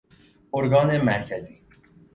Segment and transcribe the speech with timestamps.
[0.53, 1.61] ارگان مرکزی